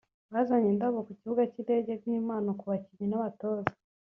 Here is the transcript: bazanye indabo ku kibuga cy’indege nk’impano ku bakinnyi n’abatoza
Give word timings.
bazanye 0.33 0.69
indabo 0.71 0.97
ku 1.05 1.11
kibuga 1.19 1.43
cy’indege 1.51 1.91
nk’impano 2.01 2.49
ku 2.59 2.63
bakinnyi 2.71 3.05
n’abatoza 3.09 3.73